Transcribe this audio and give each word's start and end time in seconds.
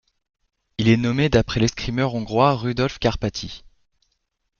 Il 0.79 0.87
est 0.87 0.97
nommé 0.97 1.29
d’après 1.29 1.59
l’escrimeur 1.59 2.15
hongrois 2.15 2.55
Rudolf 2.55 2.97
Kárpáti. 2.97 3.61